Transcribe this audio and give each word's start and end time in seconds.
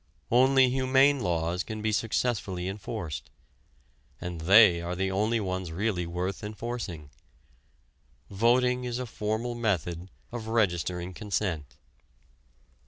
Only 0.31 0.67
humane 0.67 1.19
laws 1.19 1.61
can 1.63 1.83
be 1.83 1.91
successfully 1.91 2.67
enforced; 2.67 3.29
and 4.19 4.41
they 4.41 4.81
are 4.81 4.95
the 4.95 5.11
only 5.11 5.39
ones 5.39 5.71
really 5.71 6.07
worth 6.07 6.43
enforcing. 6.43 7.11
Voting 8.27 8.83
is 8.83 8.97
a 8.97 9.05
formal 9.05 9.53
method 9.53 10.09
of 10.31 10.47
registering 10.47 11.13
consent. 11.13 11.77